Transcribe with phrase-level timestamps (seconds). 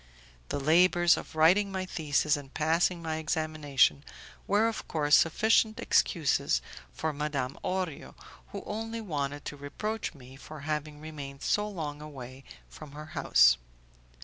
[0.49, 4.03] The labours of writing my thesis and passing my examination
[4.47, 6.59] were of course sufficient excuses
[6.91, 8.15] for Madame Orio,
[8.47, 13.57] who only wanted to reproach me for having remained so long away from her house.